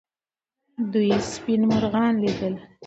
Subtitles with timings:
[0.91, 2.55] دوی سپین مرغان لیدل.